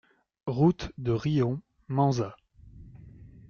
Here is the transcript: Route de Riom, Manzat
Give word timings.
Route 0.47 0.91
de 0.97 1.11
Riom, 1.11 1.61
Manzat 1.87 2.35